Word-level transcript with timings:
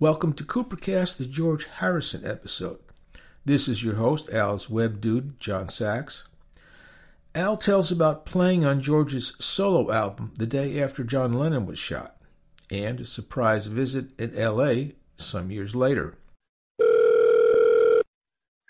Welcome 0.00 0.34
to 0.34 0.44
Coopercast, 0.44 1.16
the 1.16 1.24
George 1.24 1.64
Harrison 1.64 2.24
episode. 2.24 2.78
This 3.44 3.66
is 3.66 3.82
your 3.82 3.96
host, 3.96 4.30
Al's 4.30 4.70
web 4.70 5.00
dude, 5.00 5.40
John 5.40 5.68
Sachs. 5.68 6.28
Al 7.34 7.56
tells 7.56 7.90
about 7.90 8.24
playing 8.24 8.64
on 8.64 8.80
George's 8.80 9.32
solo 9.40 9.90
album 9.90 10.34
the 10.38 10.46
day 10.46 10.80
after 10.80 11.02
John 11.02 11.32
Lennon 11.32 11.66
was 11.66 11.80
shot, 11.80 12.16
and 12.70 13.00
a 13.00 13.04
surprise 13.04 13.66
visit 13.66 14.10
in 14.20 14.36
L.A. 14.36 14.92
some 15.16 15.50
years 15.50 15.74
later. 15.74 16.14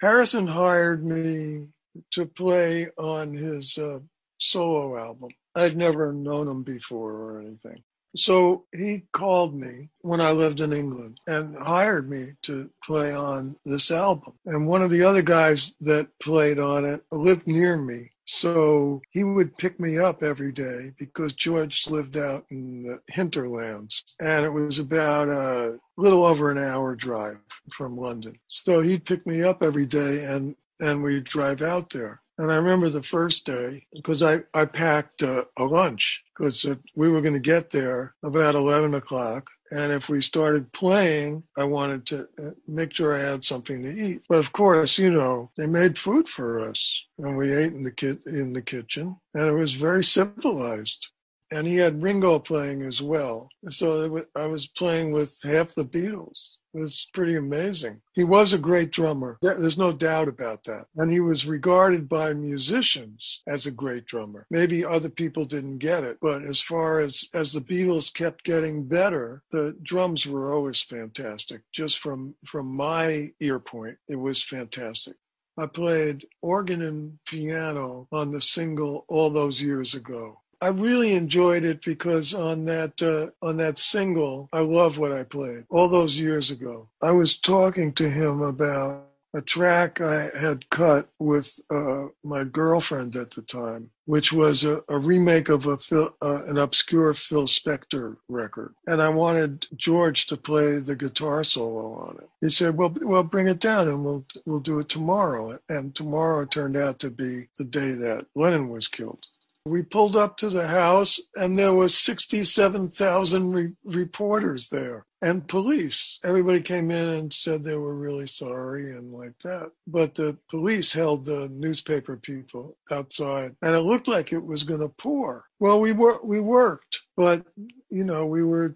Harrison 0.00 0.46
hired 0.46 1.04
me 1.04 1.66
to 2.12 2.24
play 2.24 2.88
on 2.96 3.34
his 3.34 3.76
uh, 3.76 3.98
solo 4.38 4.96
album. 4.96 5.28
I'd 5.54 5.76
never 5.76 6.10
known 6.10 6.48
him 6.48 6.62
before 6.62 7.12
or 7.12 7.40
anything. 7.40 7.82
So 8.16 8.64
he 8.72 9.04
called 9.12 9.54
me 9.54 9.90
when 10.00 10.20
I 10.20 10.32
lived 10.32 10.60
in 10.60 10.72
England 10.72 11.20
and 11.26 11.56
hired 11.56 12.08
me 12.08 12.32
to 12.42 12.70
play 12.84 13.12
on 13.12 13.56
this 13.64 13.90
album. 13.90 14.34
And 14.46 14.66
one 14.66 14.82
of 14.82 14.90
the 14.90 15.04
other 15.04 15.22
guys 15.22 15.74
that 15.80 16.08
played 16.20 16.58
on 16.58 16.84
it 16.84 17.02
lived 17.12 17.46
near 17.46 17.76
me. 17.76 18.10
So 18.24 19.00
he 19.10 19.24
would 19.24 19.56
pick 19.56 19.80
me 19.80 19.98
up 19.98 20.22
every 20.22 20.52
day 20.52 20.92
because 20.98 21.32
George 21.32 21.88
lived 21.88 22.18
out 22.18 22.44
in 22.50 22.82
the 22.82 23.00
hinterlands. 23.12 24.04
And 24.20 24.44
it 24.44 24.52
was 24.52 24.78
about 24.78 25.28
a 25.28 25.78
little 25.96 26.24
over 26.24 26.50
an 26.50 26.58
hour 26.58 26.94
drive 26.94 27.38
from 27.72 27.96
London. 27.96 28.38
So 28.46 28.82
he'd 28.82 29.06
pick 29.06 29.26
me 29.26 29.42
up 29.42 29.62
every 29.62 29.86
day 29.86 30.24
and, 30.24 30.56
and 30.80 31.02
we'd 31.02 31.24
drive 31.24 31.62
out 31.62 31.88
there. 31.90 32.20
And 32.38 32.52
I 32.52 32.56
remember 32.56 32.88
the 32.88 33.02
first 33.02 33.44
day 33.44 33.84
because 33.92 34.22
I, 34.22 34.40
I 34.54 34.64
packed 34.64 35.22
a, 35.22 35.46
a 35.56 35.64
lunch 35.64 36.22
because 36.36 36.64
we 36.94 37.10
were 37.10 37.20
going 37.20 37.34
to 37.34 37.40
get 37.40 37.70
there 37.70 38.14
about 38.22 38.54
11 38.54 38.94
o'clock. 38.94 39.50
And 39.72 39.92
if 39.92 40.08
we 40.08 40.22
started 40.22 40.72
playing, 40.72 41.42
I 41.56 41.64
wanted 41.64 42.06
to 42.06 42.28
uh, 42.38 42.50
make 42.68 42.94
sure 42.94 43.12
I 43.12 43.18
had 43.18 43.44
something 43.44 43.82
to 43.82 43.92
eat. 43.92 44.22
But 44.28 44.38
of 44.38 44.52
course, 44.52 44.98
you 44.98 45.10
know, 45.10 45.50
they 45.56 45.66
made 45.66 45.98
food 45.98 46.28
for 46.28 46.60
us 46.60 47.04
and 47.18 47.36
we 47.36 47.52
ate 47.52 47.72
in 47.72 47.82
the, 47.82 47.90
ki- 47.90 48.20
in 48.26 48.52
the 48.52 48.62
kitchen 48.62 49.16
and 49.34 49.48
it 49.48 49.52
was 49.52 49.74
very 49.74 50.04
civilized 50.04 51.08
and 51.50 51.66
he 51.66 51.76
had 51.76 52.02
Ringo 52.02 52.38
playing 52.38 52.82
as 52.82 53.02
well. 53.02 53.48
So 53.70 54.24
I 54.36 54.46
was 54.46 54.66
playing 54.66 55.12
with 55.12 55.38
half 55.42 55.74
the 55.74 55.84
Beatles. 55.84 56.56
It 56.74 56.80
was 56.80 57.08
pretty 57.14 57.36
amazing. 57.36 58.00
He 58.14 58.24
was 58.24 58.52
a 58.52 58.58
great 58.58 58.90
drummer. 58.90 59.38
There's 59.40 59.78
no 59.78 59.90
doubt 59.90 60.28
about 60.28 60.64
that. 60.64 60.84
And 60.96 61.10
he 61.10 61.20
was 61.20 61.46
regarded 61.46 62.08
by 62.08 62.34
musicians 62.34 63.42
as 63.46 63.66
a 63.66 63.70
great 63.70 64.04
drummer. 64.04 64.46
Maybe 64.50 64.84
other 64.84 65.08
people 65.08 65.46
didn't 65.46 65.78
get 65.78 66.04
it, 66.04 66.18
but 66.20 66.44
as 66.44 66.60
far 66.60 67.00
as 67.00 67.24
as 67.34 67.52
the 67.52 67.60
Beatles 67.60 68.12
kept 68.12 68.44
getting 68.44 68.84
better, 68.84 69.42
the 69.50 69.76
drums 69.82 70.26
were 70.26 70.54
always 70.54 70.82
fantastic. 70.82 71.62
Just 71.72 71.98
from 71.98 72.34
from 72.44 72.66
my 72.66 73.32
ear 73.40 73.58
point, 73.58 73.96
it 74.08 74.16
was 74.16 74.42
fantastic. 74.42 75.16
I 75.56 75.66
played 75.66 76.24
organ 76.42 76.82
and 76.82 77.18
piano 77.26 78.06
on 78.12 78.30
the 78.30 78.40
single 78.40 79.04
all 79.08 79.30
those 79.30 79.60
years 79.60 79.94
ago. 79.94 80.40
I 80.60 80.68
really 80.68 81.14
enjoyed 81.14 81.64
it 81.64 81.84
because 81.84 82.34
on 82.34 82.64
that 82.64 83.00
uh, 83.00 83.28
on 83.46 83.56
that 83.58 83.78
single, 83.78 84.48
I 84.52 84.60
love 84.60 84.98
what 84.98 85.12
I 85.12 85.22
played 85.22 85.64
all 85.70 85.88
those 85.88 86.18
years 86.18 86.50
ago. 86.50 86.88
I 87.00 87.12
was 87.12 87.36
talking 87.36 87.92
to 87.94 88.10
him 88.10 88.42
about 88.42 89.08
a 89.34 89.42
track 89.42 90.00
I 90.00 90.30
had 90.36 90.68
cut 90.70 91.08
with 91.18 91.60
uh, 91.70 92.06
my 92.24 92.44
girlfriend 92.44 93.14
at 93.14 93.30
the 93.30 93.42
time, 93.42 93.90
which 94.06 94.32
was 94.32 94.64
a, 94.64 94.82
a 94.88 94.98
remake 94.98 95.48
of 95.48 95.66
a 95.66 95.76
Phil, 95.76 96.14
uh, 96.22 96.42
an 96.46 96.58
obscure 96.58 97.12
Phil 97.14 97.44
Spector 97.44 98.16
record, 98.28 98.74
and 98.86 99.02
I 99.02 99.10
wanted 99.10 99.66
George 99.76 100.26
to 100.26 100.36
play 100.36 100.78
the 100.78 100.96
guitar 100.96 101.44
solo 101.44 101.94
on 101.94 102.16
it. 102.20 102.28
He 102.40 102.48
said, 102.48 102.76
"Well, 102.76 102.94
well, 103.02 103.22
bring 103.22 103.48
it 103.48 103.60
down, 103.60 103.86
and 103.86 104.04
we'll 104.04 104.24
we'll 104.44 104.60
do 104.60 104.80
it 104.80 104.88
tomorrow." 104.88 105.58
And 105.68 105.94
tomorrow 105.94 106.44
turned 106.46 106.76
out 106.76 106.98
to 107.00 107.10
be 107.10 107.48
the 107.58 107.64
day 107.64 107.92
that 107.92 108.26
Lennon 108.34 108.70
was 108.70 108.88
killed. 108.88 109.26
We 109.68 109.82
pulled 109.82 110.16
up 110.16 110.36
to 110.38 110.50
the 110.50 110.66
house 110.66 111.20
and 111.36 111.58
there 111.58 111.74
was 111.74 111.96
67,000 111.96 113.52
re- 113.52 113.72
reporters 113.84 114.68
there 114.68 115.06
and 115.22 115.46
police. 115.46 116.18
Everybody 116.24 116.60
came 116.60 116.90
in 116.90 117.08
and 117.08 117.32
said 117.32 117.62
they 117.62 117.76
were 117.76 117.94
really 117.94 118.26
sorry 118.26 118.92
and 118.92 119.10
like 119.10 119.38
that. 119.44 119.72
But 119.86 120.14
the 120.14 120.36
police 120.50 120.92
held 120.92 121.24
the 121.24 121.48
newspaper 121.48 122.16
people 122.16 122.76
outside 122.90 123.54
and 123.62 123.74
it 123.74 123.80
looked 123.80 124.08
like 124.08 124.32
it 124.32 124.44
was 124.44 124.64
going 124.64 124.80
to 124.80 124.88
pour. 124.88 125.44
Well, 125.60 125.80
we 125.80 125.92
were 125.92 126.20
we 126.22 126.40
worked, 126.40 127.00
but 127.16 127.44
you 127.90 128.04
know, 128.04 128.26
we 128.26 128.44
were 128.44 128.74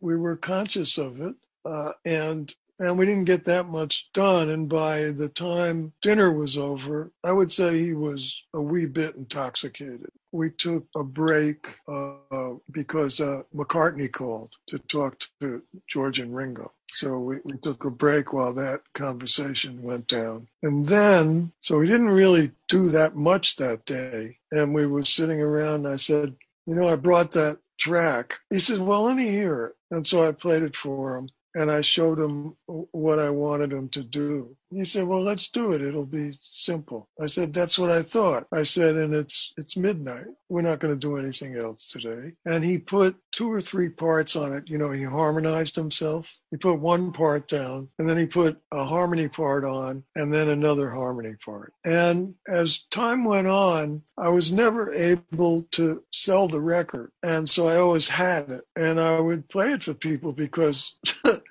we 0.00 0.16
were 0.16 0.36
conscious 0.36 0.98
of 0.98 1.20
it. 1.20 1.34
Uh, 1.64 1.92
and 2.04 2.54
and 2.78 2.98
we 2.98 3.06
didn't 3.06 3.24
get 3.24 3.44
that 3.46 3.68
much 3.68 4.08
done. 4.12 4.50
And 4.50 4.68
by 4.68 5.10
the 5.10 5.28
time 5.28 5.92
dinner 6.02 6.32
was 6.32 6.58
over, 6.58 7.12
I 7.24 7.32
would 7.32 7.50
say 7.50 7.78
he 7.78 7.94
was 7.94 8.42
a 8.54 8.60
wee 8.60 8.86
bit 8.86 9.16
intoxicated. 9.16 10.10
We 10.32 10.50
took 10.50 10.86
a 10.94 11.02
break 11.02 11.76
uh, 11.88 12.54
because 12.70 13.20
uh, 13.20 13.42
McCartney 13.54 14.12
called 14.12 14.54
to 14.66 14.78
talk 14.78 15.18
to 15.40 15.62
George 15.88 16.20
and 16.20 16.34
Ringo. 16.34 16.72
So 16.92 17.18
we, 17.18 17.36
we 17.44 17.56
took 17.62 17.84
a 17.84 17.90
break 17.90 18.32
while 18.32 18.52
that 18.54 18.80
conversation 18.94 19.82
went 19.82 20.06
down. 20.06 20.48
And 20.62 20.86
then, 20.86 21.52
so 21.60 21.78
we 21.78 21.86
didn't 21.86 22.08
really 22.08 22.52
do 22.68 22.88
that 22.88 23.16
much 23.16 23.56
that 23.56 23.84
day. 23.84 24.38
And 24.52 24.74
we 24.74 24.86
were 24.86 25.04
sitting 25.04 25.40
around 25.40 25.86
and 25.86 25.88
I 25.88 25.96
said, 25.96 26.34
you 26.66 26.74
know, 26.74 26.88
I 26.88 26.96
brought 26.96 27.32
that 27.32 27.58
track. 27.78 28.38
He 28.50 28.58
said, 28.58 28.80
well, 28.80 29.02
let 29.02 29.16
me 29.16 29.28
hear 29.28 29.66
it. 29.66 29.76
And 29.90 30.06
so 30.06 30.26
I 30.26 30.32
played 30.32 30.62
it 30.62 30.74
for 30.74 31.16
him 31.16 31.28
and 31.56 31.70
I 31.70 31.80
showed 31.80 32.18
him 32.18 32.54
what 32.66 33.18
I 33.18 33.30
wanted 33.30 33.72
him 33.72 33.88
to 33.90 34.02
do. 34.02 34.54
He 34.70 34.84
said, 34.84 35.06
"Well, 35.06 35.22
let's 35.22 35.48
do 35.48 35.72
it. 35.72 35.80
It'll 35.80 36.04
be 36.04 36.36
simple." 36.40 37.08
I 37.20 37.26
said, 37.26 37.54
"That's 37.54 37.78
what 37.78 37.90
I 37.90 38.02
thought." 38.02 38.46
I 38.52 38.62
said, 38.62 38.96
"And 38.96 39.14
it's 39.14 39.54
it's 39.56 39.76
midnight. 39.76 40.26
We're 40.48 40.62
not 40.62 40.80
going 40.80 40.92
to 40.92 41.00
do 41.00 41.16
anything 41.16 41.56
else 41.56 41.88
today." 41.88 42.34
And 42.44 42.62
he 42.62 42.78
put 42.78 43.16
two 43.32 43.50
or 43.50 43.60
three 43.60 43.88
parts 43.88 44.36
on 44.36 44.52
it. 44.52 44.68
You 44.68 44.76
know, 44.78 44.90
he 44.90 45.04
harmonized 45.04 45.76
himself. 45.76 46.36
He 46.50 46.58
put 46.58 46.80
one 46.80 47.12
part 47.12 47.48
down, 47.48 47.88
and 47.98 48.08
then 48.08 48.18
he 48.18 48.26
put 48.26 48.60
a 48.72 48.84
harmony 48.84 49.28
part 49.28 49.64
on, 49.64 50.04
and 50.14 50.34
then 50.34 50.48
another 50.48 50.90
harmony 50.90 51.36
part. 51.44 51.72
And 51.84 52.34
as 52.48 52.80
time 52.90 53.24
went 53.24 53.46
on, 53.46 54.02
I 54.18 54.28
was 54.28 54.52
never 54.52 54.92
able 54.92 55.62
to 55.72 56.02
sell 56.12 56.48
the 56.48 56.60
record, 56.60 57.12
and 57.22 57.48
so 57.48 57.68
I 57.68 57.76
always 57.76 58.08
had 58.10 58.50
it, 58.50 58.64
and 58.76 59.00
I 59.00 59.20
would 59.20 59.48
play 59.48 59.72
it 59.72 59.84
for 59.84 59.94
people 59.94 60.32
because. 60.32 60.92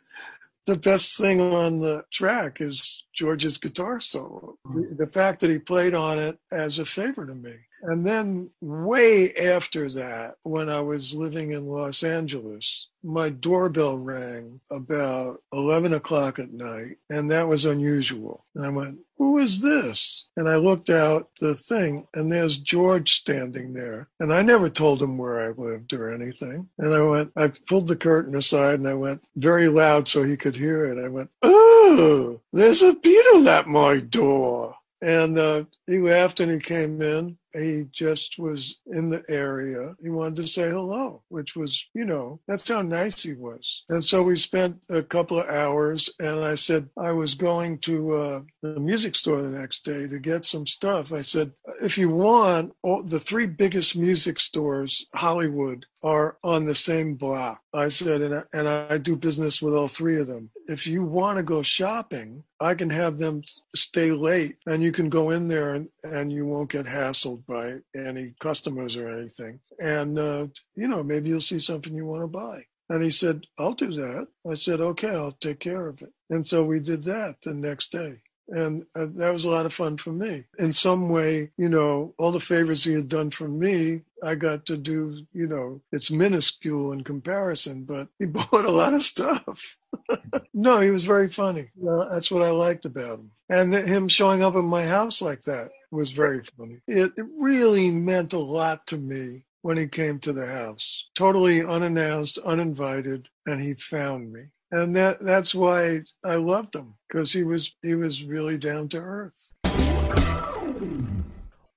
the 0.66 0.76
best 0.76 1.18
thing 1.18 1.40
on 1.40 1.80
the 1.80 2.03
track 2.12 2.59
is 2.59 3.03
George's 3.14 3.58
guitar 3.58 4.00
solo. 4.00 4.58
The, 4.66 4.96
the 5.06 5.08
fact 5.08 5.40
that 5.42 5.50
he 5.50 5.59
played 5.59 5.94
on 5.94 6.18
it 6.18 6.38
as 6.52 6.80
a 6.80 6.86
favor 6.86 7.26
to 7.26 7.36
me. 7.36 7.53
And 7.88 8.06
then, 8.06 8.50
way 8.62 9.34
after 9.35 9.90
that, 9.91 10.38
when 10.44 10.69
I 10.69 10.79
was 10.79 11.13
living 11.13 11.51
in 11.51 11.68
Los 11.68 12.03
Angeles, 12.03 12.88
my 13.03 13.29
doorbell 13.29 13.97
rang 13.97 14.59
about 14.72 15.44
11 15.53 15.94
o'clock 15.94 16.40
at 16.40 16.51
night, 16.51 16.97
and 17.12 17.29
that 17.29 17.47
was 17.47 17.66
unusual. 17.66 18.44
And 18.56 18.66
I 18.66 18.69
went, 18.69 18.97
Who 19.18 19.38
is 19.38 19.62
this? 19.62 20.25
And 20.35 20.50
I 20.50 20.56
looked 20.56 20.90
out 20.90 21.29
the 21.40 21.53
thing, 21.53 22.07
and 22.16 22.31
there's 22.31 22.57
George 22.57 23.13
standing 23.13 23.73
there. 23.73 24.09
And 24.19 24.34
I 24.34 24.41
never 24.41 24.69
told 24.69 25.03
him 25.03 25.17
where 25.19 25.40
I 25.41 25.50
lived 25.50 25.94
or 25.94 26.12
anything. 26.12 26.67
And 26.79 26.91
I 26.91 27.02
went, 27.03 27.31
I 27.35 27.50
pulled 27.67 27.88
the 27.88 27.96
curtain 27.96 28.35
aside 28.35 28.79
and 28.79 28.88
I 28.90 28.96
went 28.96 29.23
very 29.35 29.67
loud 29.67 30.07
so 30.07 30.23
he 30.23 30.38
could 30.38 30.56
hear 30.56 30.85
it. 30.85 31.03
I 31.03 31.07
went, 31.07 31.29
Oh, 31.44 32.41
there's 32.52 32.81
a 32.81 32.94
Beatle 32.94 33.46
at 33.47 33.67
my 33.67 34.00
door. 34.00 34.75
And 35.02 35.38
uh, 35.38 35.66
he 35.85 36.00
laughed 36.00 36.40
and 36.40 36.52
he 36.52 36.57
came 36.57 37.02
in 37.02 37.38
he 37.55 37.88
just 37.91 38.38
was 38.38 38.79
in 38.88 39.09
the 39.09 39.23
area. 39.29 39.95
He 40.01 40.09
wanted 40.09 40.38
to 40.38 40.47
say 40.47 40.69
hello, 40.69 41.21
which 41.29 41.55
was, 41.55 41.85
you 41.93 42.05
know, 42.05 42.39
that's 42.47 42.67
how 42.67 42.81
nice 42.81 43.23
he 43.23 43.33
was. 43.33 43.83
And 43.90 44.03
so 44.03 44.23
we 44.23 44.35
spent 44.35 44.84
a 44.90 45.02
couple 45.03 45.40
of 45.40 45.49
hours, 45.49 46.09
and 46.19 46.43
I 46.43 46.55
said 46.55 46.90
I 46.97 47.11
was 47.11 47.35
going 47.35 47.79
to 47.79 48.13
uh, 48.13 48.41
the 48.61 48.79
music 48.79 49.16
store 49.16 49.41
the 49.41 49.49
next 49.49 49.84
day 49.84 50.07
to 50.07 50.19
get 50.19 50.46
some 50.46 50.66
stuff. 50.66 51.13
I 51.13 51.22
said, 51.22 51.52
if 51.81 51.97
you 51.97 52.09
want, 52.09 52.73
all, 52.84 53.03
the 53.03 53.19
three 53.19 53.46
biggest 53.46 53.96
music 53.96 54.40
stores, 54.40 55.05
Hollywood, 55.13 55.85
are 56.03 56.37
on 56.43 56.66
the 56.66 56.75
same 56.75 57.16
block. 57.16 57.61
I 57.73 57.87
said, 57.87 58.22
and 58.22 58.35
I, 58.35 58.43
and 58.53 58.69
I 58.69 58.97
do 58.99 59.16
business 59.16 59.61
with 59.61 59.73
all 59.73 59.87
three 59.87 60.19
of 60.19 60.28
them. 60.28 60.51
If 60.67 60.85
you 60.85 61.03
want 61.03 61.37
to 61.37 61.43
go 61.43 61.63
shopping, 61.63 62.43
I 62.59 62.75
can 62.75 62.90
have 62.90 63.17
them 63.17 63.41
stay 63.75 64.11
late 64.11 64.58
and 64.66 64.84
you 64.84 64.91
can 64.91 65.09
go 65.09 65.31
in 65.31 65.47
there 65.47 65.73
and, 65.73 65.90
and 66.03 66.31
you 66.31 66.46
won't 66.46 66.72
get 66.72 66.85
hassled 66.85 67.45
by 67.47 67.78
any 67.96 68.34
customers 68.40 68.97
or 68.97 69.09
anything. 69.09 69.59
And, 69.80 70.20
uh, 70.20 70.47
you 70.76 70.88
know, 70.88 71.03
maybe 71.03 71.30
you'll 71.30 71.42
see 71.42 71.59
something 71.59 71.94
you 71.94 72.06
want 72.06 72.24
to 72.24 72.28
buy. 72.28 72.66
And 72.90 73.03
he 73.03 73.09
said, 73.09 73.46
I'll 73.58 73.74
do 73.74 73.92
that. 73.92 74.28
I 74.50 74.53
said, 74.53 74.80
okay, 74.80 75.09
I'll 75.09 75.32
take 75.32 75.59
care 75.59 75.88
of 75.88 76.02
it. 76.02 76.14
And 76.30 76.46
so 76.46 76.64
we 76.64 76.80
did 76.80 77.03
that 77.06 77.38
the 77.44 77.53
next 77.53 77.92
day. 77.92 78.18
And 78.50 78.86
uh, 78.96 79.08
that 79.16 79.34
was 79.34 79.46
a 79.46 79.50
lot 79.50 79.66
of 79.66 79.74
fun 79.74 79.97
for 79.97 80.12
me. 80.12 80.44
In 80.59 80.72
some 80.72 81.09
way, 81.09 81.52
you 81.58 81.68
know, 81.68 82.14
all 82.20 82.32
the 82.32 82.40
favors 82.40 82.84
he 82.84 82.94
had 82.94 83.09
done 83.09 83.32
for 83.32 83.47
me, 83.47 84.02
I 84.24 84.36
got 84.36 84.68
to 84.68 84.78
do, 84.78 85.26
you 85.34 85.47
know, 85.47 85.82
it's 85.92 86.12
minuscule 86.12 86.92
in 86.92 87.03
comparison, 87.03 87.84
but 87.86 88.08
he 88.20 88.26
bought 88.28 88.66
a 88.66 88.72
lot 88.72 88.94
of 88.94 89.03
stuff. 89.03 89.78
no, 90.53 90.80
he 90.80 90.92
was 90.92 91.06
very 91.06 91.30
funny. 91.30 91.70
Uh, 91.88 92.09
that's 92.09 92.30
what 92.30 92.44
I 92.44 92.52
liked 92.52 92.86
about 92.86 93.20
him. 93.20 93.32
And 93.50 93.74
him 93.74 94.08
showing 94.08 94.44
up 94.44 94.56
at 94.56 94.64
my 94.64 94.86
house 94.86 95.22
like 95.22 95.44
that 95.44 95.72
was 95.96 96.12
very 96.12 96.42
funny. 96.58 96.80
It, 96.88 97.14
it 97.18 97.26
really 97.40 97.90
meant 97.90 98.34
a 98.34 98.40
lot 98.40 98.86
to 98.88 98.97
me 98.97 99.46
when 99.62 99.78
he 99.78 99.88
came 99.88 100.20
to 100.20 100.32
the 100.32 100.46
house, 100.46 101.06
totally 101.16 101.66
unannounced, 101.66 102.38
uninvited, 102.40 103.30
and 103.47 103.64
he 103.64 103.74
found 103.74 104.32
me. 104.32 104.44
And 104.72 104.96
that 104.96 105.20
that's 105.22 105.56
why 105.56 106.02
I 106.24 106.36
loved 106.36 106.76
him 106.76 106.96
because 107.08 107.32
he 107.32 107.44
was 107.44 107.74
he 107.82 107.96
was 107.96 108.24
really 108.24 108.58
down 108.58 108.90
to 108.90 109.00
earth. 109.00 109.52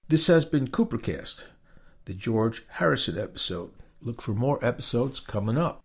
This 0.09 0.27
has 0.27 0.45
been 0.45 0.69
Coopercast, 0.69 1.45
the 2.07 2.15
George 2.15 2.65
Harrison 2.69 3.19
episode. 3.19 3.71
Look 4.01 4.23
for 4.23 4.33
more 4.33 4.65
episodes 4.65 5.21
coming 5.21 5.59
up. 5.59 5.85